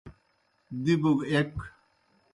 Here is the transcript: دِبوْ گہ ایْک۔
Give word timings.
دِبوْ 0.83 1.11
گہ 1.17 1.23
ایْک۔ 1.31 1.51